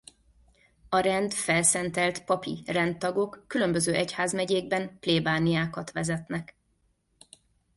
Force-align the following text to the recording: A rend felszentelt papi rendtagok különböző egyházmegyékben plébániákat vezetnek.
A 0.89 0.99
rend 1.01 1.33
felszentelt 1.33 2.23
papi 2.25 2.63
rendtagok 2.65 3.43
különböző 3.47 3.93
egyházmegyékben 3.93 4.97
plébániákat 4.99 5.91
vezetnek. 5.91 6.55